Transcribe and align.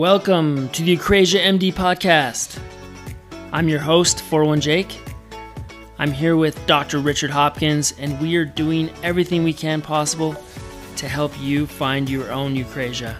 Welcome 0.00 0.70
to 0.70 0.82
the 0.82 0.96
Eucrasia 0.96 1.40
MD 1.40 1.74
podcast. 1.74 2.58
I'm 3.52 3.68
your 3.68 3.80
host, 3.80 4.22
41 4.22 4.62
Jake. 4.62 4.98
I'm 5.98 6.10
here 6.10 6.38
with 6.38 6.64
Dr. 6.64 7.00
Richard 7.00 7.30
Hopkins, 7.30 7.92
and 7.98 8.18
we 8.18 8.34
are 8.36 8.46
doing 8.46 8.88
everything 9.02 9.44
we 9.44 9.52
can 9.52 9.82
possible 9.82 10.42
to 10.96 11.06
help 11.06 11.38
you 11.38 11.66
find 11.66 12.08
your 12.08 12.32
own 12.32 12.54
Eucrasia. 12.54 13.14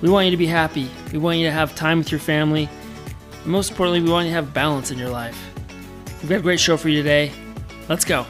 We 0.00 0.08
want 0.08 0.24
you 0.24 0.30
to 0.30 0.38
be 0.38 0.46
happy. 0.46 0.88
We 1.12 1.18
want 1.18 1.36
you 1.36 1.44
to 1.44 1.52
have 1.52 1.74
time 1.74 1.98
with 1.98 2.10
your 2.10 2.18
family. 2.18 2.70
And 3.42 3.52
most 3.52 3.72
importantly, 3.72 4.00
we 4.00 4.10
want 4.10 4.24
you 4.24 4.30
to 4.30 4.36
have 4.36 4.54
balance 4.54 4.90
in 4.90 4.96
your 4.96 5.10
life. 5.10 5.38
We've 6.22 6.30
got 6.30 6.38
a 6.38 6.40
great 6.40 6.60
show 6.60 6.78
for 6.78 6.88
you 6.88 6.96
today. 7.02 7.30
Let's 7.90 8.06
go. 8.06 8.24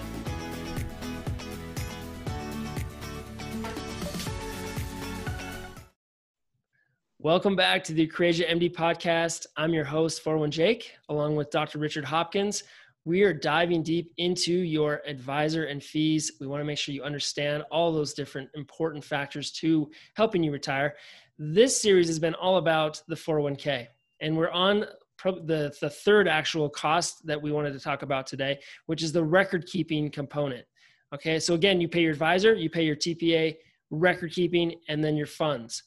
Welcome 7.23 7.55
back 7.55 7.85
to 7.85 7.93
the 7.93 8.07
Eucrasia 8.07 8.49
MD 8.49 8.73
podcast. 8.75 9.45
I'm 9.55 9.75
your 9.75 9.85
host, 9.85 10.23
41 10.23 10.51
Jake, 10.51 10.95
along 11.11 11.37
with 11.37 11.51
Dr. 11.51 11.79
Richard 11.79 12.03
Hopkins. 12.03 12.63
We 13.05 13.25
are 13.25 13.35
diving 13.35 13.83
deep 13.83 14.11
into 14.17 14.55
your 14.55 15.03
advisor 15.07 15.65
and 15.65 15.85
fees. 15.85 16.33
We 16.41 16.47
want 16.47 16.63
to 16.63 16.65
make 16.65 16.79
sure 16.79 16.95
you 16.95 17.03
understand 17.03 17.63
all 17.71 17.93
those 17.93 18.15
different 18.15 18.49
important 18.55 19.05
factors 19.05 19.51
to 19.53 19.91
helping 20.15 20.43
you 20.43 20.51
retire. 20.51 20.97
This 21.39 21.79
series 21.79 22.07
has 22.07 22.19
been 22.19 22.33
all 22.33 22.57
about 22.57 23.03
the 23.07 23.17
401k, 23.17 23.89
and 24.21 24.35
we're 24.35 24.51
on 24.51 24.87
the, 25.23 25.75
the 25.79 25.91
third 25.91 26.27
actual 26.27 26.71
cost 26.71 27.27
that 27.27 27.43
we 27.43 27.53
wanted 27.53 27.75
to 27.75 27.81
talk 27.81 28.01
about 28.01 28.27
today, 28.27 28.59
which 28.87 29.03
is 29.03 29.13
the 29.13 29.23
record 29.23 29.67
keeping 29.67 30.11
component. 30.11 30.65
Okay, 31.15 31.39
so 31.39 31.53
again, 31.53 31.83
you 31.83 31.89
pay 31.89 32.01
your 32.01 32.13
advisor, 32.13 32.55
you 32.55 32.71
pay 32.71 32.85
your 32.85 32.97
TPA, 32.97 33.59
record 33.91 34.33
keeping, 34.33 34.77
and 34.89 35.05
then 35.05 35.17
your 35.17 35.27
funds 35.27 35.83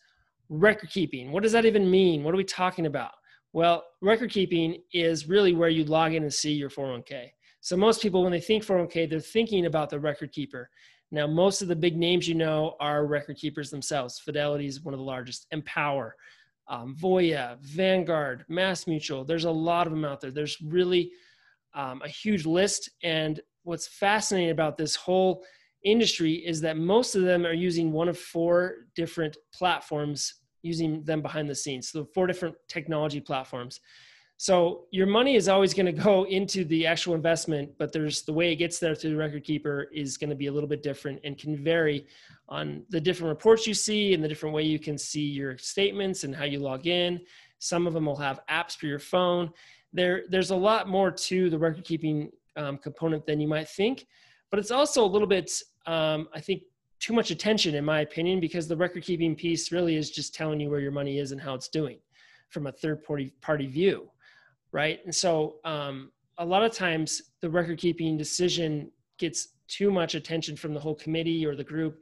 record 0.49 0.89
keeping. 0.89 1.31
What 1.31 1.43
does 1.43 1.51
that 1.53 1.65
even 1.65 1.89
mean? 1.89 2.23
What 2.23 2.33
are 2.33 2.37
we 2.37 2.43
talking 2.43 2.85
about? 2.85 3.11
Well, 3.53 3.83
record 4.01 4.31
keeping 4.31 4.81
is 4.93 5.29
really 5.29 5.53
where 5.53 5.69
you 5.69 5.83
log 5.85 6.13
in 6.13 6.23
and 6.23 6.33
see 6.33 6.53
your 6.53 6.69
401k. 6.69 7.29
So 7.61 7.77
most 7.77 8.01
people, 8.01 8.23
when 8.23 8.31
they 8.31 8.41
think 8.41 8.65
401k, 8.65 9.09
they're 9.09 9.19
thinking 9.19 9.67
about 9.67 9.89
the 9.89 9.99
record 9.99 10.31
keeper. 10.31 10.69
Now, 11.11 11.27
most 11.27 11.61
of 11.61 11.67
the 11.67 11.75
big 11.75 11.95
names 11.95 12.27
you 12.27 12.33
know 12.33 12.75
are 12.79 13.05
record 13.05 13.37
keepers 13.37 13.69
themselves. 13.69 14.19
Fidelity 14.19 14.65
is 14.65 14.81
one 14.81 14.95
of 14.95 14.99
the 14.99 15.05
largest. 15.05 15.45
Empower, 15.51 16.15
um, 16.67 16.95
Voya, 16.99 17.59
Vanguard, 17.61 18.45
Mass 18.49 18.87
Mutual. 18.87 19.23
There's 19.23 19.45
a 19.45 19.51
lot 19.51 19.85
of 19.85 19.93
them 19.93 20.03
out 20.03 20.19
there. 20.19 20.31
There's 20.31 20.57
really 20.61 21.11
um, 21.75 22.01
a 22.03 22.07
huge 22.07 22.47
list. 22.47 22.89
And 23.03 23.39
what's 23.61 23.87
fascinating 23.87 24.49
about 24.49 24.77
this 24.77 24.95
whole 24.95 25.43
industry 25.83 26.33
is 26.33 26.61
that 26.61 26.77
most 26.77 27.15
of 27.15 27.23
them 27.23 27.45
are 27.45 27.53
using 27.53 27.91
one 27.91 28.09
of 28.09 28.17
four 28.17 28.87
different 28.95 29.37
platforms 29.53 30.35
using 30.61 31.03
them 31.03 31.21
behind 31.21 31.49
the 31.49 31.55
scenes. 31.55 31.89
So 31.89 32.05
four 32.13 32.25
different 32.25 32.55
technology 32.69 33.19
platforms. 33.19 33.79
So 34.37 34.85
your 34.91 35.07
money 35.07 35.35
is 35.35 35.47
always 35.47 35.73
going 35.73 35.85
to 35.85 35.91
go 35.91 36.25
into 36.25 36.65
the 36.65 36.87
actual 36.87 37.13
investment, 37.13 37.69
but 37.77 37.93
there's 37.93 38.23
the 38.23 38.33
way 38.33 38.51
it 38.51 38.57
gets 38.57 38.79
there 38.79 38.95
through 38.95 39.11
the 39.11 39.17
record 39.17 39.43
keeper 39.43 39.87
is 39.93 40.17
going 40.17 40.31
to 40.31 40.35
be 40.35 40.47
a 40.47 40.51
little 40.51 40.67
bit 40.67 40.83
different 40.83 41.19
and 41.23 41.37
can 41.37 41.63
vary 41.63 42.07
on 42.49 42.83
the 42.89 42.99
different 42.99 43.29
reports 43.29 43.67
you 43.67 43.73
see 43.73 44.13
and 44.13 44.23
the 44.23 44.27
different 44.27 44.55
way 44.55 44.63
you 44.63 44.79
can 44.79 44.97
see 44.97 45.21
your 45.21 45.57
statements 45.57 46.23
and 46.23 46.35
how 46.35 46.45
you 46.45 46.59
log 46.59 46.87
in. 46.87 47.21
Some 47.59 47.87
of 47.87 47.93
them 47.93 48.05
will 48.05 48.17
have 48.17 48.41
apps 48.49 48.75
for 48.75 48.87
your 48.87 48.99
phone. 48.99 49.51
There, 49.93 50.23
there's 50.29 50.51
a 50.51 50.55
lot 50.55 50.89
more 50.89 51.11
to 51.11 51.49
the 51.49 51.57
record 51.57 51.85
keeping 51.85 52.31
um, 52.57 52.77
component 52.77 53.25
than 53.25 53.39
you 53.39 53.47
might 53.47 53.69
think, 53.69 54.07
but 54.49 54.59
it's 54.59 54.71
also 54.71 55.05
a 55.05 55.07
little 55.07 55.27
bit, 55.27 55.51
um, 55.85 56.27
I 56.33 56.39
think, 56.39 56.63
too 56.99 57.13
much 57.13 57.31
attention, 57.31 57.75
in 57.75 57.83
my 57.83 57.99
opinion, 57.99 58.39
because 58.39 58.65
the 58.65 58.77
record 58.77 59.03
keeping 59.03 59.35
piece 59.35 59.73
really 59.73 59.97
is 59.97 60.09
just 60.09 60.33
telling 60.33 60.57
you 60.61 60.69
where 60.69 60.79
your 60.79 60.91
money 60.91 61.19
is 61.19 61.33
and 61.33 61.41
how 61.41 61.53
it's 61.53 61.67
doing 61.67 61.97
from 62.49 62.67
a 62.67 62.71
third 62.71 63.03
party 63.03 63.33
party 63.41 63.67
view, 63.67 64.09
right? 64.71 65.01
And 65.03 65.13
so 65.13 65.55
um, 65.65 66.11
a 66.37 66.45
lot 66.45 66.63
of 66.63 66.71
times 66.71 67.21
the 67.41 67.49
record 67.49 67.77
keeping 67.77 68.17
decision 68.17 68.89
gets 69.17 69.49
too 69.67 69.91
much 69.91 70.15
attention 70.15 70.55
from 70.55 70.73
the 70.73 70.79
whole 70.79 70.95
committee 70.95 71.45
or 71.45 71.55
the 71.55 71.63
group, 71.63 72.01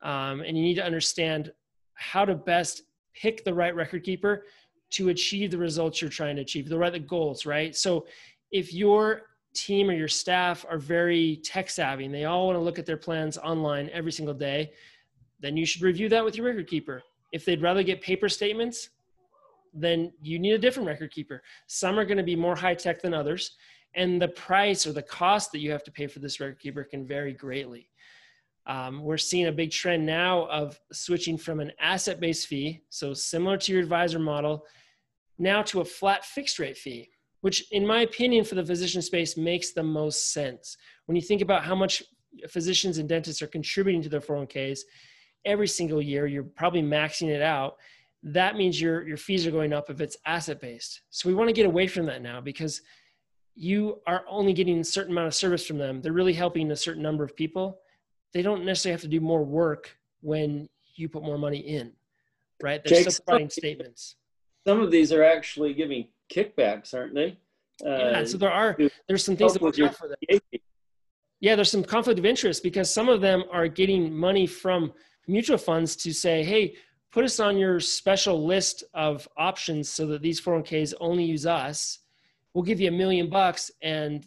um, 0.00 0.40
and 0.40 0.56
you 0.56 0.62
need 0.62 0.76
to 0.76 0.84
understand 0.84 1.52
how 1.92 2.24
to 2.24 2.34
best 2.34 2.84
pick 3.14 3.44
the 3.44 3.52
right 3.52 3.74
record 3.74 4.02
keeper 4.02 4.46
to 4.90 5.10
achieve 5.10 5.50
the 5.50 5.58
results 5.58 6.00
you're 6.00 6.10
trying 6.10 6.36
to 6.36 6.42
achieve, 6.42 6.70
the 6.70 6.78
right 6.78 6.92
the 6.92 6.98
goals, 6.98 7.44
right? 7.44 7.76
So 7.76 8.06
if 8.50 8.72
you're 8.72 9.22
team 9.54 9.90
or 9.90 9.94
your 9.94 10.08
staff 10.08 10.64
are 10.68 10.78
very 10.78 11.40
tech 11.44 11.70
savvy 11.70 12.04
and 12.04 12.14
they 12.14 12.24
all 12.24 12.46
want 12.46 12.56
to 12.56 12.62
look 12.62 12.78
at 12.78 12.86
their 12.86 12.96
plans 12.96 13.38
online 13.38 13.90
every 13.92 14.12
single 14.12 14.34
day, 14.34 14.72
then 15.40 15.56
you 15.56 15.66
should 15.66 15.82
review 15.82 16.08
that 16.08 16.24
with 16.24 16.36
your 16.36 16.46
record 16.46 16.66
keeper. 16.66 17.02
If 17.32 17.44
they'd 17.44 17.62
rather 17.62 17.82
get 17.82 18.00
paper 18.00 18.28
statements, 18.28 18.90
then 19.74 20.12
you 20.22 20.38
need 20.38 20.52
a 20.52 20.58
different 20.58 20.86
record 20.86 21.12
keeper. 21.12 21.42
Some 21.66 21.98
are 21.98 22.04
going 22.04 22.18
to 22.18 22.24
be 22.24 22.36
more 22.36 22.56
high 22.56 22.74
tech 22.74 23.02
than 23.02 23.14
others, 23.14 23.56
and 23.94 24.20
the 24.20 24.28
price 24.28 24.86
or 24.86 24.92
the 24.92 25.02
cost 25.02 25.52
that 25.52 25.58
you 25.58 25.70
have 25.70 25.84
to 25.84 25.92
pay 25.92 26.06
for 26.06 26.20
this 26.20 26.40
record 26.40 26.58
keeper 26.58 26.84
can 26.84 27.06
vary 27.06 27.32
greatly. 27.32 27.88
Um, 28.66 29.02
we're 29.02 29.18
seeing 29.18 29.46
a 29.46 29.52
big 29.52 29.70
trend 29.70 30.04
now 30.04 30.46
of 30.48 30.78
switching 30.92 31.38
from 31.38 31.60
an 31.60 31.72
asset 31.80 32.20
based 32.20 32.46
fee, 32.46 32.82
so 32.88 33.14
similar 33.14 33.56
to 33.58 33.72
your 33.72 33.80
advisor 33.80 34.18
model, 34.18 34.64
now 35.38 35.62
to 35.62 35.80
a 35.80 35.84
flat 35.84 36.24
fixed 36.24 36.58
rate 36.58 36.76
fee 36.76 37.10
which 37.40 37.70
in 37.72 37.86
my 37.86 38.00
opinion 38.00 38.44
for 38.44 38.54
the 38.54 38.64
physician 38.64 39.02
space 39.02 39.36
makes 39.36 39.72
the 39.72 39.82
most 39.82 40.32
sense. 40.32 40.76
When 41.06 41.16
you 41.16 41.22
think 41.22 41.42
about 41.42 41.64
how 41.64 41.74
much 41.74 42.02
physicians 42.48 42.98
and 42.98 43.08
dentists 43.08 43.42
are 43.42 43.46
contributing 43.46 44.02
to 44.02 44.08
their 44.08 44.20
401ks 44.20 44.80
every 45.44 45.68
single 45.68 46.02
year 46.02 46.26
you're 46.26 46.42
probably 46.42 46.82
maxing 46.82 47.28
it 47.28 47.42
out. 47.42 47.76
That 48.22 48.56
means 48.56 48.80
your 48.80 49.06
your 49.06 49.16
fees 49.16 49.46
are 49.46 49.50
going 49.50 49.72
up 49.72 49.88
if 49.90 50.00
it's 50.00 50.16
asset 50.26 50.60
based 50.60 51.02
so 51.10 51.28
we 51.28 51.34
want 51.34 51.48
to 51.48 51.54
get 51.54 51.66
away 51.66 51.86
from 51.86 52.06
that 52.06 52.22
now 52.22 52.40
because 52.40 52.82
you 53.54 54.00
are 54.06 54.24
only 54.28 54.52
getting 54.52 54.78
a 54.78 54.84
certain 54.84 55.12
amount 55.12 55.26
of 55.26 55.34
service 55.34 55.66
from 55.66 55.78
them. 55.78 56.00
They're 56.00 56.12
really 56.12 56.32
helping 56.32 56.70
a 56.70 56.76
certain 56.76 57.02
number 57.02 57.24
of 57.24 57.34
people. 57.34 57.80
They 58.32 58.42
don't 58.42 58.64
necessarily 58.64 58.94
have 58.94 59.00
to 59.02 59.08
do 59.08 59.20
more 59.20 59.44
work 59.44 59.96
when 60.20 60.68
you 60.94 61.08
put 61.08 61.24
more 61.24 61.38
money 61.38 61.58
in 61.58 61.92
right? 62.62 62.82
They're 62.84 63.02
Jake, 63.02 63.10
still 63.10 63.24
providing 63.26 63.50
statements. 63.50 64.16
some 64.66 64.80
of 64.80 64.90
these 64.90 65.12
are 65.12 65.22
actually 65.22 65.74
giving 65.74 66.08
kickbacks, 66.32 66.94
aren't 66.94 67.14
they? 67.14 67.38
yeah, 67.84 67.90
uh, 67.90 68.26
so 68.26 68.38
there 68.38 68.50
are 68.50 68.76
there's 69.06 69.24
some 69.24 69.36
things 69.36 69.52
that 69.52 69.62
work 69.62 69.78
out 69.80 69.94
for 69.94 70.08
them. 70.08 70.40
Yeah, 71.40 71.54
there's 71.54 71.70
some 71.70 71.84
conflict 71.84 72.18
of 72.18 72.26
interest 72.26 72.62
because 72.62 72.92
some 72.92 73.08
of 73.08 73.20
them 73.20 73.44
are 73.52 73.68
getting 73.68 74.12
money 74.12 74.46
from 74.46 74.92
mutual 75.28 75.58
funds 75.58 75.94
to 75.96 76.12
say, 76.12 76.42
hey, 76.42 76.74
put 77.12 77.24
us 77.24 77.38
on 77.38 77.56
your 77.56 77.78
special 77.78 78.44
list 78.44 78.82
of 78.94 79.28
options 79.36 79.88
so 79.88 80.06
that 80.06 80.22
these 80.22 80.40
401ks 80.40 80.94
only 81.00 81.24
use 81.24 81.46
us. 81.46 82.00
We'll 82.54 82.64
give 82.64 82.80
you 82.80 82.88
a 82.88 82.92
million 82.92 83.30
bucks. 83.30 83.70
And 83.82 84.26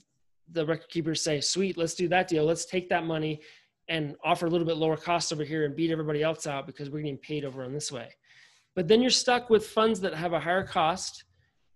the 0.52 0.66
record 0.66 0.90
keepers 0.90 1.22
say, 1.22 1.42
sweet, 1.42 1.78
let's 1.78 1.96
do 1.96 2.08
that 2.10 2.28
deal. 2.30 2.46
Let's 2.46 2.66
take 2.66 2.88
that 2.90 3.06
money 3.06 3.42
and 3.90 4.16
offer 4.24 4.46
a 4.46 4.50
little 4.50 4.68
bit 4.68 4.78
lower 4.78 4.96
cost 4.96 5.34
over 5.34 5.44
here 5.44 5.66
and 5.66 5.76
beat 5.76 5.92
everybody 5.92 6.24
else 6.24 6.48
out 6.48 6.66
because 6.66 6.90
we're 6.90 7.02
getting 7.02 7.18
paid 7.18 7.44
over 7.44 7.64
on 7.66 7.74
this 7.74 7.92
way. 7.92 8.10
But 8.74 8.88
then 8.88 9.02
you're 9.02 9.10
stuck 9.10 9.50
with 9.50 9.68
funds 9.68 10.00
that 10.00 10.14
have 10.14 10.32
a 10.32 10.40
higher 10.40 10.64
cost 10.64 11.26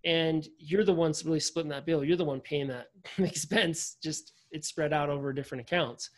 and 0.05 0.47
you're 0.59 0.83
the 0.83 0.93
ones 0.93 1.25
really 1.25 1.39
splitting 1.39 1.71
that 1.71 1.85
bill. 1.85 2.03
You're 2.03 2.15
the 2.15 2.23
one 2.23 2.39
paying 2.39 2.67
that 2.67 2.87
expense. 3.17 3.97
Just 4.01 4.33
it's 4.51 4.67
spread 4.67 4.93
out 4.93 5.09
over 5.09 5.33
different 5.33 5.61
accounts. 5.61 6.11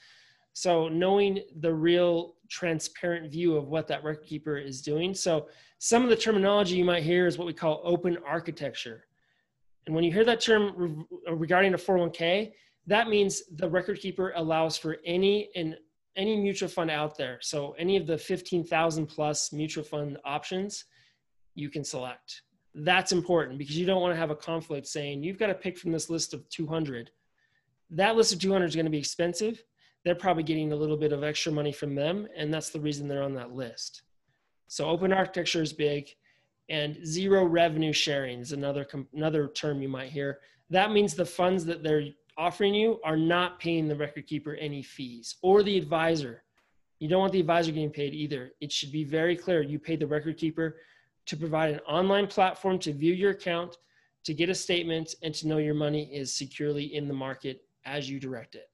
So 0.54 0.88
knowing 0.90 1.40
the 1.60 1.74
real 1.74 2.36
transparent 2.50 3.32
view 3.32 3.56
of 3.56 3.68
what 3.68 3.88
that 3.88 4.04
record 4.04 4.26
keeper 4.26 4.58
is 4.58 4.82
doing. 4.82 5.14
So 5.14 5.48
some 5.80 6.04
of 6.04 6.10
the 6.10 6.16
terminology 6.16 6.76
you 6.76 6.86
might 6.86 7.04
hear 7.04 7.28
is 7.28 7.38
what 7.38 7.48
we 7.48 7.54
call 7.54 7.82
open 7.84 8.18
architecture. 8.28 9.06
And 9.86 9.96
when 9.96 10.04
you 10.04 10.12
hear 10.12 10.26
that 10.26 10.42
term 10.42 11.06
regarding 11.30 11.74
a 11.74 11.78
401k 11.78 12.52
that 12.88 13.10
means 13.10 13.44
the 13.58 13.70
record 13.70 14.00
keeper 14.00 14.32
allows 14.38 14.78
for 14.78 14.98
any 15.06 15.50
and 15.56 15.76
any 16.16 16.38
mutual 16.38 16.70
fund 16.70 16.90
out 16.90 17.18
there. 17.18 17.38
So 17.42 17.76
any 17.78 17.98
of 17.98 18.08
the 18.08 18.18
15000 18.18 19.06
plus 19.06 19.54
mutual 19.54 19.84
fund 19.84 20.18
options 20.26 20.86
you 21.54 21.70
can 21.70 21.84
select 21.84 22.44
that's 22.84 23.12
important 23.12 23.58
because 23.58 23.78
you 23.78 23.86
don't 23.86 24.02
want 24.02 24.14
to 24.14 24.20
have 24.20 24.30
a 24.30 24.36
conflict 24.36 24.88
saying 24.88 25.24
you've 25.24 25.40
got 25.40 25.48
to 25.48 25.54
pick 25.54 25.78
from 25.78 25.92
this 25.92 26.10
list 26.10 26.34
of 26.34 26.48
200 26.50 27.10
that 27.92 28.16
list 28.16 28.34
of 28.34 28.40
200 28.40 28.66
is 28.66 28.76
going 28.76 28.86
to 28.86 28.92
be 28.92 28.98
expensive. 28.98 29.64
They're 30.04 30.16
probably 30.16 30.44
getting 30.44 30.74
a 30.74 30.76
little 30.76 30.98
bit 30.98 31.14
of 31.14 31.24
extra 31.24 31.52
money 31.52 31.72
from 31.72 31.96
them 31.96 32.28
and 32.36 32.54
that's 32.54 32.70
the 32.70 32.80
reason 32.80 33.08
they're 33.08 33.24
on 33.24 33.34
that 33.36 33.54
list. 33.54 34.04
So 34.68 34.86
open 34.86 35.14
architecture 35.14 35.62
is 35.62 35.74
big 35.74 36.10
and 36.70 36.98
zero 37.06 37.46
revenue 37.46 37.94
sharing 37.94 38.40
is 38.40 38.52
another 38.52 38.86
another 39.14 39.48
term 39.48 39.82
you 39.82 39.90
might 39.90 40.10
hear. 40.10 40.40
That 40.70 40.92
means 40.92 41.14
the 41.14 41.26
funds 41.26 41.66
that 41.66 41.84
they're 41.84 42.04
offering 42.38 42.76
you 42.76 43.00
are 43.04 43.18
not 43.18 43.60
paying 43.60 43.88
the 43.88 43.96
record 43.96 44.28
keeper 44.28 44.56
any 44.56 44.84
fees 44.84 45.38
or 45.42 45.64
the 45.64 45.78
advisor. 45.78 46.44
You 47.00 47.08
don't 47.08 47.22
want 47.22 47.34
the 47.34 47.40
advisor 47.40 47.72
getting 47.72 47.90
paid 47.90 48.14
either. 48.14 48.52
It 48.60 48.72
should 48.72 48.92
be 48.92 49.04
very 49.04 49.36
clear 49.36 49.62
you 49.62 49.80
pay 49.80 49.96
the 49.96 50.08
record 50.08 50.38
keeper 50.38 50.78
to 51.28 51.38
provide 51.38 51.74
an 51.74 51.80
online 51.82 52.28
platform 52.28 52.80
to 52.80 52.94
view 52.94 53.14
your 53.14 53.32
account, 53.32 53.78
to 54.24 54.34
get 54.34 54.50
a 54.50 54.56
statement, 54.56 55.16
and 55.22 55.34
to 55.36 55.48
know 55.48 55.58
your 55.58 55.76
money 55.76 56.10
is 56.14 56.34
securely 56.34 56.96
in 56.96 57.08
the 57.08 57.14
market 57.14 57.62
as 57.86 58.10
you 58.10 58.20
direct 58.20 58.56
it. 58.56 58.70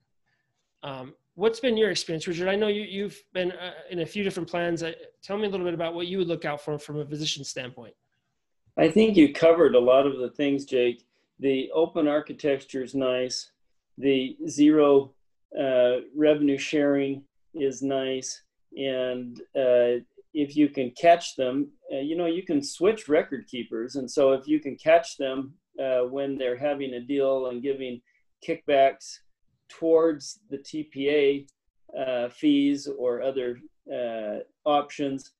Um, 0.83 1.13
what's 1.35 1.59
been 1.59 1.77
your 1.77 1.91
experience, 1.91 2.27
Richard? 2.27 2.47
I 2.47 2.55
know 2.55 2.67
you, 2.67 3.03
have 3.03 3.15
been 3.33 3.51
uh, 3.51 3.71
in 3.89 3.99
a 3.99 4.05
few 4.05 4.23
different 4.23 4.49
plans. 4.49 4.83
Uh, 4.83 4.93
tell 5.21 5.37
me 5.37 5.47
a 5.47 5.49
little 5.49 5.65
bit 5.65 5.73
about 5.73 5.93
what 5.93 6.07
you 6.07 6.17
would 6.19 6.27
look 6.27 6.45
out 6.45 6.61
for 6.61 6.77
from 6.77 6.99
a 6.99 7.05
physician 7.05 7.43
standpoint. 7.43 7.93
I 8.77 8.89
think 8.89 9.15
you 9.15 9.33
covered 9.33 9.75
a 9.75 9.79
lot 9.79 10.07
of 10.07 10.17
the 10.17 10.29
things, 10.29 10.65
Jake. 10.65 11.05
The 11.39 11.69
open 11.73 12.07
architecture 12.07 12.83
is 12.83 12.95
nice. 12.95 13.51
The 13.97 14.35
zero 14.47 15.11
uh, 15.59 15.97
revenue 16.15 16.57
sharing 16.57 17.23
is 17.53 17.81
nice. 17.81 18.41
And 18.75 19.39
uh, 19.55 20.01
if 20.33 20.55
you 20.55 20.69
can 20.69 20.91
catch 20.91 21.35
them, 21.35 21.69
uh, 21.93 21.99
you 21.99 22.15
know, 22.15 22.25
you 22.25 22.43
can 22.43 22.63
switch 22.63 23.07
record 23.07 23.47
keepers. 23.47 23.95
And 23.95 24.09
so 24.09 24.33
if 24.33 24.47
you 24.47 24.59
can 24.59 24.75
catch 24.75 25.17
them 25.17 25.53
uh, 25.79 26.01
when 26.01 26.37
they're 26.37 26.57
having 26.57 26.93
a 26.95 26.99
deal 26.99 27.47
and 27.47 27.61
giving 27.61 28.01
kickbacks 28.45 29.19
towards 29.69 30.39
the 30.49 30.57
TPA 30.57 31.47
uh, 31.97 32.29
fees 32.29 32.87
or 32.97 33.21
other 33.21 33.59
uh, 33.93 34.39
options, 34.65 35.31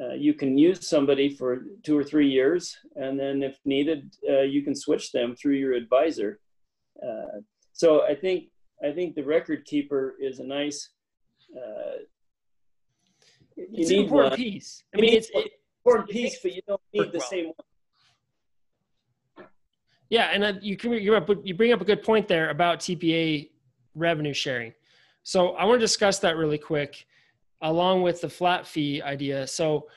uh, 0.00 0.14
you 0.14 0.32
can 0.32 0.56
use 0.56 0.88
somebody 0.88 1.34
for 1.34 1.64
two 1.82 1.98
or 1.98 2.04
three 2.04 2.28
years, 2.28 2.78
and 2.96 3.18
then 3.20 3.42
if 3.42 3.58
needed, 3.64 4.14
uh, 4.28 4.40
you 4.40 4.62
can 4.62 4.74
switch 4.74 5.12
them 5.12 5.34
through 5.34 5.54
your 5.54 5.74
advisor. 5.74 6.40
So 7.72 8.02
I 8.02 8.14
think 8.14 8.44
I 8.82 8.92
think 8.92 9.14
the 9.14 9.24
record 9.24 9.64
keeper 9.64 10.14
is 10.20 10.38
a 10.38 10.44
nice. 10.44 10.90
Uh, 13.60 13.64
it's 13.72 13.90
an 13.90 13.98
important 13.98 14.32
one. 14.32 14.38
piece. 14.38 14.82
I 14.94 15.00
mean, 15.00 15.14
it's 15.14 15.30
an 15.34 15.44
important 15.84 16.10
piece, 16.10 16.38
but 16.42 16.54
you 16.54 16.62
don't 16.66 16.80
need 16.92 17.12
the 17.12 17.18
well. 17.18 17.28
same 17.28 17.44
one. 17.46 19.46
Yeah, 20.08 20.30
and 20.32 20.42
uh, 20.42 20.52
you 20.60 20.76
you 20.94 21.54
bring 21.54 21.72
up 21.72 21.80
a 21.80 21.84
good 21.84 22.02
point 22.02 22.26
there 22.26 22.50
about 22.50 22.80
TPA 22.80 23.50
revenue 23.94 24.34
sharing. 24.34 24.72
So 25.22 25.50
I 25.50 25.64
want 25.64 25.80
to 25.80 25.84
discuss 25.84 26.18
that 26.20 26.36
really 26.36 26.58
quick 26.58 27.06
along 27.62 28.02
with 28.02 28.20
the 28.20 28.28
flat 28.28 28.66
fee 28.66 29.02
idea. 29.02 29.46
So, 29.46 29.88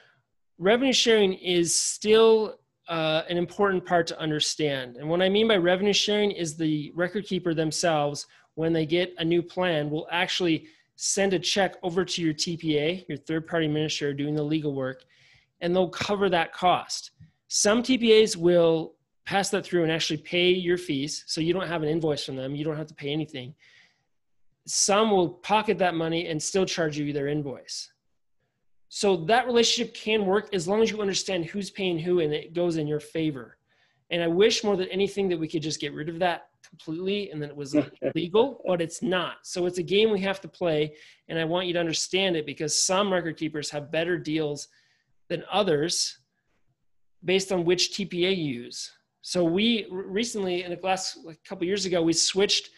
revenue 0.58 0.94
sharing 0.94 1.34
is 1.34 1.78
still 1.78 2.60
uh, 2.90 3.24
an 3.30 3.38
important 3.38 3.86
part 3.86 4.08
to 4.08 4.20
understand. 4.20 4.98
And 4.98 5.10
what 5.10 5.22
I 5.22 5.30
mean 5.30 5.48
by 5.48 5.58
revenue 5.58 5.94
sharing 5.94 6.32
is 6.32 6.58
the 6.58 6.92
record 6.96 7.26
keeper 7.26 7.54
themselves, 7.54 8.28
when 8.56 8.74
they 8.74 8.86
get 8.86 9.14
a 9.18 9.26
new 9.26 9.42
plan, 9.42 9.90
will 9.90 10.08
actually 10.12 10.68
send 10.96 11.34
a 11.34 11.40
check 11.40 11.76
over 11.84 12.06
to 12.06 12.22
your 12.22 12.34
TPA, 12.34 13.08
your 13.08 13.18
third 13.18 13.48
party 13.48 13.66
administrator 13.66 14.14
doing 14.14 14.36
the 14.36 14.44
legal 14.44 14.74
work, 14.74 15.04
and 15.62 15.76
they'll 15.76 15.90
cover 15.90 16.30
that 16.30 16.54
cost. 16.54 17.12
Some 17.48 17.84
TPAs 17.84 18.36
will 18.36 18.94
pass 19.26 19.50
that 19.52 19.66
through 19.66 19.84
and 19.84 19.92
actually 19.92 20.18
pay 20.18 20.50
your 20.52 20.78
fees. 20.78 21.24
So 21.28 21.42
you 21.42 21.54
don't 21.54 21.68
have 21.68 21.84
an 21.84 21.90
invoice 21.90 22.26
from 22.26 22.36
them, 22.36 22.56
you 22.56 22.64
don't 22.64 22.78
have 22.78 22.88
to 22.88 22.94
pay 22.94 23.12
anything 23.12 23.54
some 24.66 25.12
will 25.12 25.30
pocket 25.30 25.78
that 25.80 25.96
money 25.96 26.28
and 26.28 26.42
still 26.42 26.66
charge 26.66 26.98
you 26.98 27.12
their 27.12 27.28
invoice. 27.28 27.92
So 28.90 29.18
that 29.26 29.46
relationship 29.46 29.94
can 29.94 30.26
work 30.26 30.54
as 30.54 30.68
long 30.68 30.82
as 30.82 30.92
you 30.92 31.02
understand 31.02 31.46
who's 31.46 31.70
paying 31.70 31.98
who 31.98 32.20
and 32.20 32.34
it 32.34 32.54
goes 32.54 32.78
in 32.78 32.88
your 32.88 33.00
favor. 33.00 33.58
And 34.12 34.22
I 34.22 34.28
wish 34.28 34.64
more 34.64 34.78
than 34.78 34.88
anything 34.90 35.28
that 35.30 35.40
we 35.40 35.48
could 35.48 35.64
just 35.64 35.82
get 35.82 35.94
rid 35.94 36.10
of 36.10 36.20
that 36.20 36.50
completely 36.68 37.32
and 37.32 37.42
then 37.42 37.50
it 37.50 37.56
was 37.56 37.76
legal, 38.16 38.62
but 38.66 38.82
it's 38.82 39.02
not. 39.02 39.38
So 39.44 39.66
it's 39.66 39.78
a 39.78 39.84
game 39.84 40.12
we 40.12 40.20
have 40.22 40.42
to 40.42 40.48
play. 40.48 40.96
And 41.28 41.38
I 41.40 41.46
want 41.46 41.68
you 41.68 41.74
to 41.74 41.80
understand 41.80 42.36
it 42.36 42.46
because 42.46 42.80
some 42.80 43.12
record 43.12 43.38
keepers 43.38 43.70
have 43.70 43.92
better 43.92 44.18
deals 44.18 44.68
than 45.30 45.44
others 45.52 46.18
based 47.24 47.52
on 47.52 47.66
which 47.66 47.92
TPA 47.92 48.36
you 48.36 48.64
use. 48.64 48.92
So 49.22 49.44
we 49.44 49.88
recently, 49.90 50.64
in 50.64 50.72
the 50.72 50.80
last 50.84 51.18
like, 51.24 51.42
couple 51.46 51.66
years 51.66 51.86
ago, 51.86 52.02
we 52.02 52.12
switched 52.12 52.70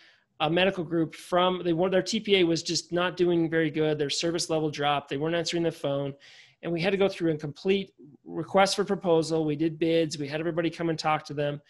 a 0.41 0.49
medical 0.49 0.83
group 0.83 1.15
from 1.15 1.61
they 1.63 1.73
were 1.73 1.89
their 1.89 2.01
TPA 2.01 2.45
was 2.45 2.61
just 2.61 2.91
not 2.91 3.17
doing 3.17 3.49
very 3.49 3.71
good. 3.71 3.97
Their 3.97 4.09
service 4.09 4.49
level 4.49 4.69
dropped. 4.69 5.09
They 5.09 5.17
weren't 5.17 5.35
answering 5.35 5.63
the 5.63 5.71
phone, 5.71 6.13
and 6.61 6.71
we 6.71 6.81
had 6.81 6.91
to 6.91 6.97
go 6.97 7.07
through 7.07 7.31
a 7.31 7.37
complete 7.37 7.93
request 8.25 8.75
for 8.75 8.83
proposal. 8.83 9.45
We 9.45 9.55
did 9.55 9.79
bids. 9.79 10.17
We 10.17 10.27
had 10.27 10.39
everybody 10.39 10.69
come 10.69 10.89
and 10.89 10.99
talk 10.99 11.23
to 11.25 11.33
them, 11.33 11.61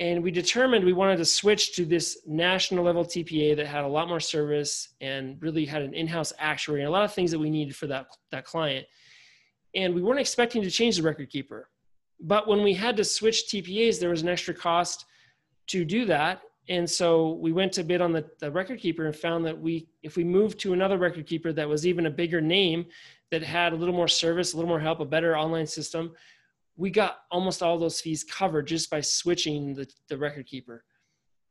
and 0.00 0.22
we 0.22 0.30
determined 0.30 0.84
we 0.84 0.92
wanted 0.92 1.16
to 1.16 1.24
switch 1.24 1.74
to 1.74 1.84
this 1.84 2.18
national 2.26 2.84
level 2.84 3.04
TPA 3.04 3.56
that 3.56 3.66
had 3.66 3.84
a 3.84 3.88
lot 3.88 4.08
more 4.08 4.20
service 4.20 4.94
and 5.00 5.40
really 5.42 5.64
had 5.64 5.82
an 5.82 5.92
in-house 5.94 6.32
actuary 6.38 6.80
and 6.80 6.88
a 6.88 6.92
lot 6.92 7.04
of 7.04 7.12
things 7.12 7.30
that 7.30 7.38
we 7.38 7.50
needed 7.50 7.74
for 7.74 7.86
that 7.88 8.06
that 8.30 8.44
client. 8.44 8.86
And 9.74 9.94
we 9.94 10.02
weren't 10.02 10.20
expecting 10.20 10.62
to 10.62 10.70
change 10.70 10.96
the 10.96 11.02
record 11.02 11.30
keeper, 11.30 11.68
but 12.20 12.48
when 12.48 12.62
we 12.62 12.74
had 12.74 12.96
to 12.96 13.04
switch 13.04 13.44
TPAs, 13.48 14.00
there 14.00 14.10
was 14.10 14.22
an 14.22 14.28
extra 14.28 14.54
cost 14.54 15.04
to 15.68 15.84
do 15.84 16.04
that 16.06 16.42
and 16.68 16.88
so 16.88 17.32
we 17.32 17.52
went 17.52 17.72
to 17.72 17.82
bid 17.82 18.00
on 18.00 18.12
the, 18.12 18.24
the 18.40 18.50
record 18.50 18.78
keeper 18.78 19.06
and 19.06 19.16
found 19.16 19.44
that 19.46 19.58
we 19.58 19.88
if 20.02 20.16
we 20.16 20.24
moved 20.24 20.58
to 20.60 20.72
another 20.72 20.98
record 20.98 21.26
keeper 21.26 21.52
that 21.52 21.68
was 21.68 21.86
even 21.86 22.06
a 22.06 22.10
bigger 22.10 22.40
name 22.40 22.86
that 23.30 23.42
had 23.42 23.72
a 23.72 23.76
little 23.76 23.94
more 23.94 24.08
service 24.08 24.52
a 24.52 24.56
little 24.56 24.68
more 24.68 24.80
help 24.80 25.00
a 25.00 25.04
better 25.04 25.36
online 25.36 25.66
system 25.66 26.12
we 26.78 26.90
got 26.90 27.18
almost 27.30 27.62
all 27.62 27.76
those 27.76 28.00
fees 28.00 28.24
covered 28.24 28.66
just 28.66 28.88
by 28.88 29.00
switching 29.00 29.74
the, 29.74 29.86
the 30.08 30.16
record 30.16 30.46
keeper. 30.46 30.84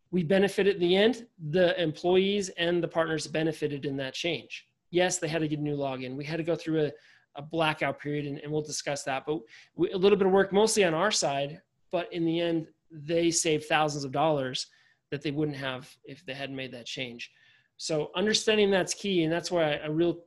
We 0.09 0.23
benefited 0.23 0.75
in 0.75 0.81
the 0.81 0.95
end. 0.95 1.27
The 1.49 1.79
employees 1.79 2.49
and 2.57 2.81
the 2.81 2.87
partners 2.87 3.27
benefited 3.27 3.85
in 3.85 3.97
that 3.97 4.13
change. 4.13 4.65
Yes 4.89 5.19
they 5.19 5.27
had 5.27 5.41
to 5.41 5.47
get 5.47 5.59
a 5.59 5.61
new 5.61 5.77
login. 5.77 6.15
We 6.15 6.23
had 6.23 6.37
to 6.37 6.43
go 6.43 6.55
through 6.55 6.85
a, 6.85 6.91
a 7.35 7.41
blackout 7.41 7.99
period 7.99 8.25
and, 8.25 8.39
and 8.39 8.51
we'll 8.51 8.61
discuss 8.61 9.03
that 9.03 9.25
but 9.27 9.39
we, 9.75 9.91
a 9.91 9.97
little 9.97 10.17
bit 10.17 10.25
of 10.25 10.33
work 10.33 10.51
mostly 10.51 10.83
on 10.85 10.95
our 10.95 11.11
side 11.11 11.61
but 11.91 12.11
in 12.11 12.25
the 12.25 12.39
end 12.39 12.67
they 12.91 13.29
saved 13.29 13.65
thousands 13.65 14.05
of 14.05 14.11
dollars 14.11 14.67
that 15.11 15.21
they 15.21 15.31
wouldn't 15.31 15.57
have 15.57 15.89
if 16.05 16.25
they 16.25 16.33
hadn't 16.33 16.55
made 16.55 16.71
that 16.73 16.85
change. 16.85 17.31
So 17.77 18.11
understanding 18.15 18.71
that's 18.71 18.93
key, 18.93 19.23
and 19.23 19.31
that's 19.31 19.51
why 19.51 19.79
a 19.83 19.91
real 19.91 20.19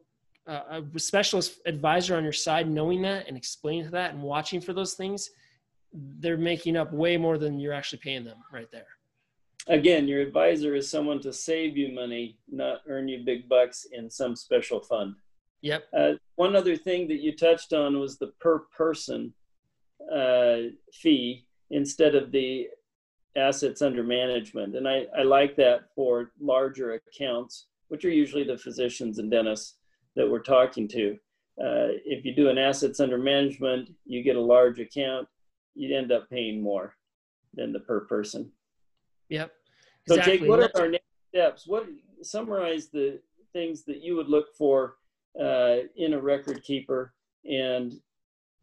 a 0.51 0.99
specialist 0.99 1.61
advisor 1.67 2.17
on 2.17 2.25
your 2.25 2.33
side, 2.33 2.69
knowing 2.69 3.03
that 3.03 3.29
and 3.29 3.37
explaining 3.37 3.91
that 3.91 4.13
and 4.13 4.23
watching 4.23 4.61
for 4.61 4.73
those 4.73 4.95
things, 4.95 5.31
they're 5.93 6.37
making 6.37 6.77
up 6.77 6.93
way 6.93 7.17
more 7.17 7.39
than 7.39 7.59
you're 7.59 7.73
actually 7.73 7.99
paying 7.99 8.25
them 8.25 8.39
right 8.53 8.71
there. 8.71 8.87
Again, 9.67 10.09
your 10.09 10.21
advisor 10.21 10.75
is 10.75 10.91
someone 10.91 11.21
to 11.21 11.33
save 11.33 11.77
you 11.77 11.93
money, 11.93 12.39
not 12.51 12.81
earn 12.89 13.09
you 13.09 13.23
big 13.25 13.49
bucks 13.49 13.87
in 13.93 14.11
some 14.11 14.35
special 14.35 14.81
fund. 14.81 15.15
Yep. 15.63 15.85
Uh, 15.97 16.13
one 16.37 16.57
other 16.57 16.77
thing 16.77 17.07
that 17.09 17.21
you 17.21 17.37
touched 17.37 17.73
on 17.73 18.01
was 18.01 18.19
the 18.19 18.33
per 18.41 18.61
person 18.77 19.35
uh, 20.13 20.57
fee 20.93 21.47
instead 21.71 22.15
of 22.15 22.33
the 22.33 22.69
assets 23.37 23.83
under 23.83 24.03
management. 24.03 24.75
And 24.75 24.89
I, 24.89 25.07
I 25.17 25.23
like 25.23 25.55
that 25.57 25.95
for 25.95 26.33
larger 26.41 26.95
accounts, 26.95 27.67
which 27.89 28.05
are 28.05 28.11
usually 28.11 28.45
the 28.45 28.57
physicians 28.57 29.19
and 29.19 29.31
dentists 29.31 29.77
that 30.21 30.31
we're 30.31 30.43
talking 30.43 30.87
to. 30.87 31.13
Uh, 31.59 31.97
if 32.05 32.25
you 32.25 32.35
do 32.35 32.51
an 32.51 32.59
assets 32.59 33.01
under 33.01 33.17
management, 33.17 33.91
you 34.05 34.23
get 34.23 34.37
a 34.37 34.41
large 34.41 34.79
account, 34.79 35.27
you'd 35.75 35.97
end 35.97 36.13
up 36.13 36.29
paying 36.29 36.63
more 36.63 36.95
than 37.55 37.73
the 37.73 37.81
per 37.81 38.01
person. 38.01 38.53
Yep. 39.31 39.51
Exactly. 40.07 40.33
So 40.39 40.39
Jake, 40.39 40.49
what 40.49 40.61
are 40.61 40.71
our 40.81 40.89
next 40.89 41.07
steps? 41.31 41.67
What 41.67 41.87
summarize 42.23 42.89
the 42.89 43.21
things 43.55 43.85
that 43.85 44.03
you 44.03 44.15
would 44.17 44.29
look 44.29 44.55
for 44.57 44.97
uh, 45.41 45.77
in 45.97 46.13
a 46.13 46.21
record 46.21 46.63
keeper 46.63 47.15
and 47.45 47.95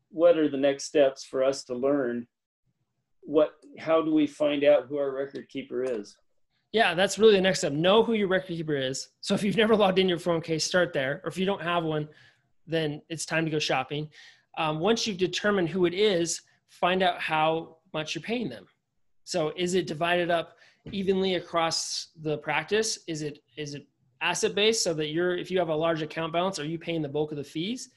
what 0.09 0.37
are 0.37 0.49
the 0.49 0.57
next 0.57 0.85
steps 0.85 1.23
for 1.23 1.43
us 1.43 1.63
to 1.63 1.73
learn 1.75 2.27
what 3.21 3.55
how 3.77 4.01
do 4.01 4.13
we 4.13 4.25
find 4.25 4.63
out 4.63 4.85
who 4.87 4.97
our 4.97 5.11
record 5.11 5.49
keeper 5.49 5.83
is 5.83 6.15
yeah 6.71 6.93
that's 6.93 7.17
really 7.17 7.35
the 7.35 7.41
next 7.41 7.59
step. 7.59 7.73
Know 7.73 8.03
who 8.03 8.13
your 8.13 8.27
record 8.27 8.47
keeper 8.47 8.75
is. 8.75 9.09
So 9.21 9.33
if 9.33 9.43
you've 9.43 9.57
never 9.57 9.75
logged 9.75 9.99
in 9.99 10.09
your 10.09 10.19
401k 10.19 10.61
start 10.61 10.93
there. 10.93 11.21
Or 11.23 11.29
if 11.29 11.37
you 11.37 11.45
don't 11.45 11.61
have 11.61 11.83
one 11.83 12.07
then 12.67 13.01
it's 13.09 13.25
time 13.25 13.45
to 13.45 13.51
go 13.51 13.59
shopping. 13.59 14.09
Um, 14.57 14.79
once 14.79 15.07
you've 15.07 15.17
determined 15.17 15.69
who 15.69 15.85
it 15.85 15.93
is 15.93 16.41
find 16.69 17.01
out 17.01 17.19
how 17.19 17.77
much 17.93 18.13
you're 18.13 18.21
paying 18.21 18.49
them. 18.49 18.67
So 19.23 19.53
is 19.55 19.73
it 19.73 19.87
divided 19.87 20.29
up 20.29 20.57
evenly 20.91 21.35
across 21.35 22.09
the 22.21 22.37
practice? 22.37 22.99
Is 23.07 23.21
it 23.21 23.39
is 23.57 23.73
it 23.73 23.87
asset 24.21 24.55
based 24.55 24.83
so 24.83 24.93
that 24.95 25.09
you're 25.09 25.37
if 25.37 25.51
you 25.51 25.59
have 25.59 25.69
a 25.69 25.75
large 25.75 26.01
account 26.01 26.33
balance 26.33 26.57
are 26.57 26.65
you 26.65 26.79
paying 26.79 27.01
the 27.01 27.09
bulk 27.09 27.31
of 27.31 27.37
the 27.37 27.43
fees? 27.43 27.89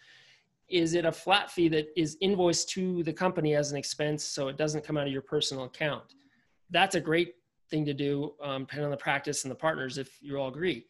Is 0.69 0.95
it 0.95 1.05
a 1.05 1.13
flat 1.13 1.51
fee 1.51 1.69
that 1.69 1.89
is 1.97 2.17
invoiced 2.21 2.69
to 2.71 3.03
the 3.03 3.13
company 3.13 3.57
as 3.57 3.73
an 3.73 3.77
expense 3.77 4.23
so 4.23 4.49
it 4.49 4.57
doesn't 4.57 4.85
come 4.85 4.97
out 4.97 5.07
of 5.07 5.13
your 5.13 5.23
personal 5.23 5.65
account? 5.65 6.15
That's 6.71 6.95
a 6.95 7.01
great 7.01 7.35
thing 7.71 7.85
to 7.85 7.95
do 7.95 8.35
um, 8.43 8.63
depending 8.63 8.85
on 8.85 8.91
the 8.91 8.97
practice 8.97 9.45
and 9.45 9.51
the 9.51 9.57
partners 9.57 9.99
if 9.99 10.19
you 10.21 10.37
all 10.37 10.49
agree 10.49 10.87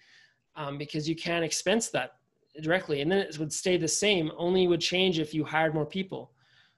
um, 0.56 0.78
because 0.78 1.08
you 1.08 1.16
can 1.16 1.42
expense 1.42 1.88
that 1.88 2.16
directly 2.62 3.00
and 3.00 3.10
then 3.10 3.18
it 3.18 3.38
would 3.38 3.52
stay 3.52 3.76
the 3.76 3.88
same 3.88 4.30
only 4.36 4.66
would 4.66 4.80
change 4.80 5.18
if 5.18 5.32
you 5.32 5.44
hired 5.44 5.74
more 5.74 5.86
people 5.86 6.32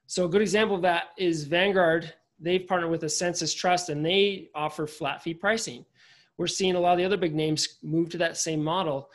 so 0.05 0.25
a 0.25 0.29
good 0.29 0.41
example 0.41 0.75
of 0.75 0.81
that 0.81 1.05
is 1.17 1.45
vanguard 1.45 2.13
they've 2.39 2.67
partnered 2.67 2.91
with 2.91 3.03
Ascensus 3.03 3.55
Trust 3.55 3.89
and 3.89 4.05
they 4.05 4.49
offer 4.53 4.85
flat 4.85 5.23
fee 5.23 5.33
pricing 5.33 5.85
we're 6.37 6.47
seeing 6.47 6.75
a 6.75 6.79
lot 6.79 6.93
of 6.93 6.97
the 6.97 7.05
other 7.05 7.17
big 7.17 7.35
names 7.35 7.79
move 7.81 8.09
to 8.09 8.17
that 8.17 8.37
same 8.37 8.63
model 8.63 9.09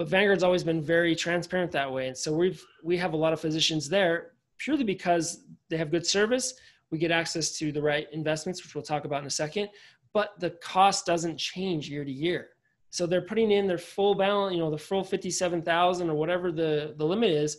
but 0.00 0.08
Vanguard's 0.08 0.42
always 0.42 0.64
been 0.64 0.80
very 0.80 1.14
transparent 1.14 1.70
that 1.72 1.92
way. 1.92 2.08
And 2.08 2.16
so 2.16 2.32
we've 2.34 2.64
we 2.82 2.96
have 2.96 3.12
a 3.12 3.18
lot 3.18 3.34
of 3.34 3.40
physicians 3.40 3.86
there 3.86 4.30
purely 4.56 4.82
because 4.82 5.44
they 5.68 5.76
have 5.76 5.90
good 5.90 6.06
service. 6.06 6.54
We 6.90 6.96
get 6.96 7.10
access 7.10 7.58
to 7.58 7.70
the 7.70 7.82
right 7.82 8.08
investments, 8.10 8.64
which 8.64 8.74
we'll 8.74 8.82
talk 8.82 9.04
about 9.04 9.20
in 9.20 9.26
a 9.26 9.30
second. 9.30 9.68
But 10.12 10.38
the 10.38 10.50
cost 10.50 11.06
doesn't 11.06 11.38
change 11.38 11.88
year 11.88 12.04
to 12.04 12.10
year. 12.10 12.48
So 12.90 13.06
they're 13.06 13.22
putting 13.22 13.52
in 13.52 13.68
their 13.68 13.78
full 13.78 14.14
balance, 14.14 14.54
you 14.54 14.60
know, 14.60 14.70
the 14.70 14.78
full 14.78 15.04
57,000 15.04 16.10
or 16.10 16.14
whatever 16.14 16.50
the, 16.50 16.94
the 16.96 17.04
limit 17.04 17.30
is, 17.30 17.58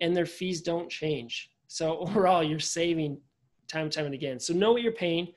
and 0.00 0.16
their 0.16 0.26
fees 0.26 0.62
don't 0.62 0.88
change. 0.88 1.50
So 1.66 1.98
overall, 2.00 2.42
you're 2.42 2.60
saving 2.60 3.20
time 3.66 3.84
and 3.84 3.92
time 3.92 4.06
and 4.06 4.14
again. 4.14 4.38
So 4.38 4.54
know 4.54 4.72
what 4.72 4.82
you're 4.82 4.92
paying, 4.92 5.28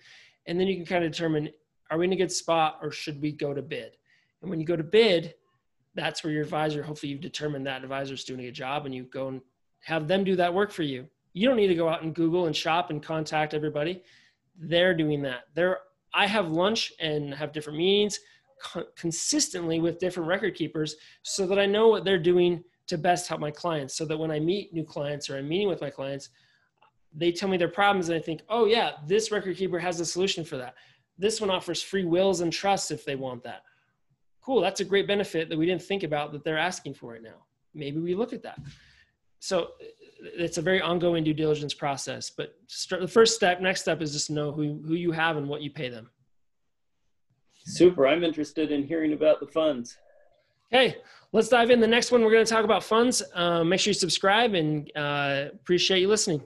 and 0.45 0.59
then 0.59 0.67
you 0.67 0.75
can 0.75 0.85
kind 0.85 1.03
of 1.03 1.11
determine 1.11 1.49
are 1.89 1.97
we 1.97 2.05
in 2.05 2.13
a 2.13 2.15
good 2.15 2.31
spot 2.31 2.79
or 2.81 2.89
should 2.89 3.21
we 3.21 3.33
go 3.33 3.53
to 3.53 3.61
bid? 3.61 3.97
And 4.41 4.49
when 4.49 4.61
you 4.61 4.65
go 4.65 4.77
to 4.77 4.83
bid, 4.83 5.35
that's 5.93 6.23
where 6.23 6.31
your 6.31 6.43
advisor, 6.43 6.81
hopefully 6.81 7.11
you've 7.11 7.21
determined 7.21 7.67
that 7.67 7.83
advisor's 7.83 8.23
doing 8.23 8.45
a 8.45 8.51
job 8.51 8.85
and 8.85 8.95
you 8.95 9.03
go 9.03 9.27
and 9.27 9.41
have 9.81 10.07
them 10.07 10.23
do 10.23 10.37
that 10.37 10.53
work 10.53 10.71
for 10.71 10.83
you. 10.83 11.05
You 11.33 11.49
don't 11.49 11.57
need 11.57 11.67
to 11.67 11.75
go 11.75 11.89
out 11.89 12.01
and 12.01 12.15
Google 12.15 12.45
and 12.45 12.55
shop 12.55 12.91
and 12.91 13.03
contact 13.03 13.53
everybody. 13.53 14.03
They're 14.57 14.93
doing 14.93 15.21
that. 15.23 15.47
They're, 15.53 15.79
I 16.13 16.27
have 16.27 16.51
lunch 16.51 16.93
and 16.99 17.33
have 17.33 17.51
different 17.51 17.77
meetings 17.77 18.19
co- 18.61 18.85
consistently 18.95 19.79
with 19.79 19.99
different 19.99 20.27
record 20.27 20.55
keepers 20.55 20.95
so 21.23 21.47
that 21.47 21.59
I 21.59 21.65
know 21.65 21.87
what 21.87 22.05
they're 22.05 22.19
doing 22.19 22.63
to 22.87 22.97
best 22.97 23.27
help 23.27 23.39
my 23.39 23.51
clients. 23.51 23.95
So 23.95 24.05
that 24.05 24.17
when 24.17 24.31
I 24.31 24.39
meet 24.39 24.73
new 24.73 24.83
clients 24.83 25.29
or 25.29 25.37
I'm 25.37 25.47
meeting 25.47 25.67
with 25.67 25.81
my 25.81 25.89
clients, 25.89 26.29
they 27.13 27.31
tell 27.31 27.49
me 27.49 27.57
their 27.57 27.67
problems 27.67 28.09
and 28.09 28.17
I 28.17 28.21
think, 28.21 28.41
oh 28.49 28.65
yeah, 28.65 28.91
this 29.07 29.31
record 29.31 29.57
keeper 29.57 29.79
has 29.79 29.99
a 29.99 30.05
solution 30.05 30.43
for 30.43 30.57
that. 30.57 30.75
This 31.17 31.41
one 31.41 31.49
offers 31.49 31.81
free 31.81 32.05
wills 32.05 32.41
and 32.41 32.51
trusts 32.51 32.91
if 32.91 33.05
they 33.05 33.15
want 33.15 33.43
that. 33.43 33.63
Cool, 34.41 34.61
that's 34.61 34.79
a 34.79 34.85
great 34.85 35.07
benefit 35.07 35.49
that 35.49 35.57
we 35.57 35.65
didn't 35.65 35.83
think 35.83 36.03
about 36.03 36.31
that 36.31 36.43
they're 36.43 36.57
asking 36.57 36.95
for 36.95 37.13
right 37.13 37.21
now. 37.21 37.45
Maybe 37.73 37.99
we 37.99 38.15
look 38.15 38.33
at 38.33 38.43
that. 38.43 38.59
So 39.39 39.71
it's 40.21 40.57
a 40.57 40.61
very 40.61 40.81
ongoing 40.81 41.23
due 41.23 41.33
diligence 41.33 41.73
process. 41.73 42.29
But 42.29 42.55
start, 42.67 43.01
the 43.01 43.07
first 43.07 43.35
step, 43.35 43.61
next 43.61 43.81
step 43.81 44.01
is 44.01 44.13
just 44.13 44.29
know 44.29 44.51
who, 44.51 44.81
who 44.85 44.93
you 44.93 45.11
have 45.11 45.37
and 45.37 45.47
what 45.47 45.61
you 45.61 45.71
pay 45.71 45.89
them. 45.89 46.09
Super. 47.65 48.07
I'm 48.07 48.23
interested 48.23 48.71
in 48.71 48.83
hearing 48.83 49.13
about 49.13 49.39
the 49.39 49.47
funds. 49.47 49.97
Okay, 50.73 50.97
let's 51.31 51.49
dive 51.49 51.69
in. 51.69 51.79
The 51.79 51.87
next 51.87 52.11
one, 52.11 52.23
we're 52.23 52.31
going 52.31 52.45
to 52.45 52.51
talk 52.51 52.63
about 52.63 52.83
funds. 52.83 53.21
Uh, 53.33 53.63
make 53.63 53.79
sure 53.79 53.91
you 53.91 53.95
subscribe 53.95 54.53
and 54.53 54.89
uh, 54.95 55.45
appreciate 55.53 55.99
you 55.99 56.07
listening. 56.07 56.41